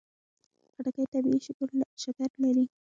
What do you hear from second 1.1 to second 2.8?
طبیعي شکر لري.